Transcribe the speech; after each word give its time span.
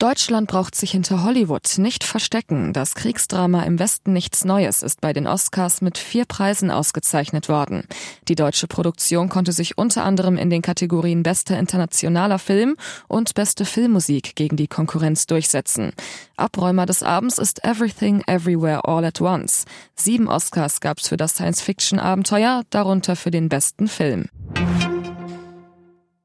Deutschland 0.00 0.48
braucht 0.48 0.74
sich 0.74 0.92
hinter 0.92 1.24
Hollywood 1.24 1.76
nicht 1.76 2.04
verstecken. 2.04 2.72
Das 2.72 2.94
Kriegsdrama 2.94 3.64
im 3.64 3.78
Westen 3.78 4.14
nichts 4.14 4.46
Neues 4.46 4.82
ist 4.82 5.02
bei 5.02 5.12
den 5.12 5.26
Oscars 5.26 5.82
mit 5.82 5.98
vier 5.98 6.24
Preisen 6.24 6.70
ausgezeichnet 6.70 7.50
worden. 7.50 7.84
Die 8.26 8.34
deutsche 8.34 8.66
Produktion 8.66 9.28
konnte 9.28 9.52
sich 9.52 9.76
unter 9.76 10.02
anderem 10.04 10.38
in 10.38 10.48
den 10.48 10.62
Kategorien 10.62 11.22
bester 11.22 11.58
internationaler 11.58 12.38
Film 12.38 12.76
und 13.08 13.34
beste 13.34 13.66
Filmmusik 13.66 14.36
gegen 14.36 14.56
die 14.56 14.68
Konkurrenz 14.68 15.26
durchsetzen. 15.26 15.92
Abräumer 16.34 16.86
des 16.86 17.02
Abends 17.02 17.36
ist 17.36 17.62
Everything 17.62 18.22
Everywhere 18.26 18.86
All 18.86 19.04
at 19.04 19.20
Once. 19.20 19.66
Sieben 19.96 20.28
Oscars 20.28 20.80
gab's 20.80 21.08
für 21.08 21.18
das 21.18 21.34
Science-Fiction-Abenteuer, 21.34 22.62
darunter 22.70 23.16
für 23.16 23.30
den 23.30 23.50
besten 23.50 23.86
Film. 23.86 24.30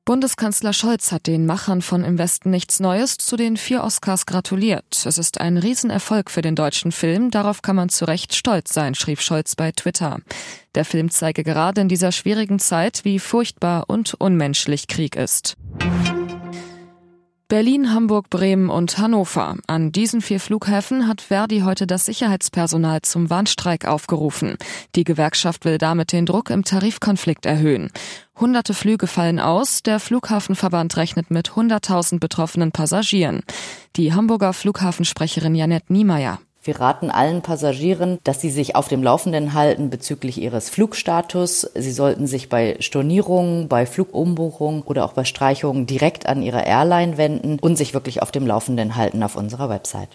Bundeskanzler 0.06 0.72
Scholz 0.72 1.12
hat 1.12 1.26
den 1.26 1.48
Machern 1.48 1.82
von 1.82 2.04
Im 2.04 2.20
Westen 2.20 2.52
nichts 2.52 2.80
Neues 2.80 3.18
zu 3.18 3.38
den 3.38 3.58
vier 3.58 3.84
Oscars 3.84 4.28
gratuliert. 4.28 5.04
Es 5.04 5.18
ist 5.18 5.42
ein 5.42 5.58
Riesenerfolg 5.58 6.30
für 6.30 6.44
den 6.44 6.54
deutschen 6.54 6.92
Film, 6.92 7.32
darauf 7.32 7.64
kann 7.64 7.76
man 7.76 7.90
zu 7.90 8.06
Recht 8.06 8.36
stolz 8.36 8.72
sein, 8.72 8.94
schrieb 8.94 9.20
Scholz 9.20 9.56
bei 9.56 9.72
Twitter. 9.72 10.20
Der 10.76 10.86
Film 10.86 11.10
zeige 11.10 11.44
gerade 11.44 11.82
in 11.82 11.90
dieser 11.90 12.12
schwierigen 12.12 12.60
Zeit, 12.60 13.04
wie 13.04 13.18
furchtbar 13.18 13.86
und 13.88 14.14
unmenschlich 14.14 14.88
Krieg 14.88 15.16
ist. 15.16 15.58
Berlin, 17.48 17.94
Hamburg, 17.94 18.32
Bremen 18.32 18.72
und 18.72 18.98
Hannover. 18.98 19.58
An 19.68 19.92
diesen 19.92 20.22
vier 20.22 20.40
Flughäfen 20.40 21.08
hat 21.08 21.22
Verdi 21.22 21.60
heute 21.60 21.86
das 21.86 22.06
Sicherheitspersonal 22.06 23.04
zum 23.04 23.30
Warnstreik 23.30 23.86
aufgerufen. 23.86 24.58
Die 24.96 25.04
Gewerkschaft 25.04 25.64
will 25.64 25.78
damit 25.78 26.12
den 26.12 26.26
Druck 26.26 26.50
im 26.50 26.64
Tarifkonflikt 26.64 27.46
erhöhen. 27.46 27.92
Hunderte 28.40 28.74
Flüge 28.74 29.06
fallen 29.06 29.40
aus. 29.40 29.84
Der 29.84 30.00
Flughafenverband 30.00 30.98
rechnet 30.98 31.30
mit 31.30 31.52
100.000 31.52 32.20
betroffenen 32.20 32.72
Passagieren. 32.72 33.44
Die 33.96 34.12
Hamburger 34.12 34.52
Flughafensprecherin 34.52 35.54
Janette 35.54 35.94
Niemeyer. 35.94 36.40
Wir 36.66 36.80
raten 36.80 37.12
allen 37.12 37.44
Passagieren, 37.44 38.18
dass 38.24 38.42
sie 38.42 38.50
sich 38.50 38.76
auf 38.76 38.88
dem 38.88 39.04
Laufenden 39.04 39.54
halten 39.54 39.92
bezüglich 39.92 40.42
ihres 40.42 40.68
Flugstatus. 40.72 41.70
Sie 41.76 41.92
sollten 41.92 42.26
sich 42.26 42.50
bei 42.50 42.78
Stornierungen, 42.80 43.68
bei 43.68 43.86
Flugumbuchungen 43.86 44.82
oder 44.82 45.06
auch 45.06 45.14
bei 45.14 45.26
Streichungen 45.26 45.86
direkt 45.86 46.26
an 46.26 46.42
ihre 46.42 46.66
Airline 46.66 47.20
wenden 47.20 47.60
und 47.60 47.76
sich 47.76 47.94
wirklich 47.94 48.24
auf 48.24 48.32
dem 48.32 48.48
Laufenden 48.48 48.96
halten 48.96 49.22
auf 49.22 49.36
unserer 49.36 49.70
Website. 49.70 50.10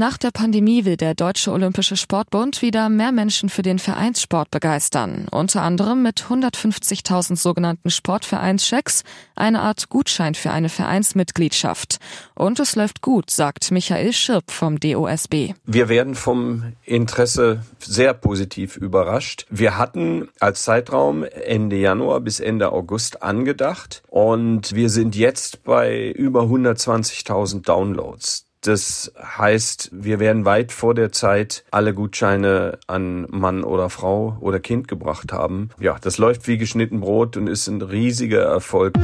Nach 0.00 0.16
der 0.16 0.30
Pandemie 0.30 0.86
will 0.86 0.96
der 0.96 1.14
Deutsche 1.14 1.52
Olympische 1.52 1.94
Sportbund 1.94 2.62
wieder 2.62 2.88
mehr 2.88 3.12
Menschen 3.12 3.50
für 3.50 3.60
den 3.60 3.78
Vereinssport 3.78 4.50
begeistern. 4.50 5.26
Unter 5.30 5.60
anderem 5.60 6.02
mit 6.02 6.22
150.000 6.22 7.36
sogenannten 7.36 7.90
Sportvereinschecks, 7.90 9.04
eine 9.36 9.60
Art 9.60 9.90
Gutschein 9.90 10.34
für 10.34 10.52
eine 10.52 10.70
Vereinsmitgliedschaft. 10.70 11.98
Und 12.34 12.60
es 12.60 12.76
läuft 12.76 13.02
gut, 13.02 13.28
sagt 13.28 13.72
Michael 13.72 14.14
Schirp 14.14 14.50
vom 14.50 14.80
DOSB. 14.80 15.52
Wir 15.66 15.90
werden 15.90 16.14
vom 16.14 16.72
Interesse 16.86 17.60
sehr 17.78 18.14
positiv 18.14 18.78
überrascht. 18.78 19.44
Wir 19.50 19.76
hatten 19.76 20.30
als 20.40 20.62
Zeitraum 20.62 21.24
Ende 21.24 21.76
Januar 21.76 22.20
bis 22.20 22.40
Ende 22.40 22.72
August 22.72 23.22
angedacht 23.22 24.02
und 24.08 24.74
wir 24.74 24.88
sind 24.88 25.14
jetzt 25.14 25.62
bei 25.62 26.10
über 26.12 26.44
120.000 26.44 27.66
Downloads. 27.66 28.46
Das 28.60 29.12
heißt, 29.18 29.90
wir 29.92 30.20
werden 30.20 30.44
weit 30.44 30.72
vor 30.72 30.94
der 30.94 31.12
Zeit 31.12 31.64
alle 31.70 31.94
Gutscheine 31.94 32.78
an 32.86 33.26
Mann 33.30 33.64
oder 33.64 33.88
Frau 33.88 34.36
oder 34.40 34.60
Kind 34.60 34.86
gebracht 34.86 35.32
haben. 35.32 35.70
Ja, 35.80 35.96
das 36.00 36.18
läuft 36.18 36.46
wie 36.46 36.58
geschnitten 36.58 37.00
Brot 37.00 37.36
und 37.36 37.46
ist 37.46 37.68
ein 37.68 37.80
riesiger 37.80 38.42
Erfolg. 38.42 38.94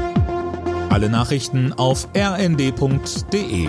Alle 0.91 1.09
Nachrichten 1.09 1.73
auf 1.73 2.09
rnd.de 2.15 3.69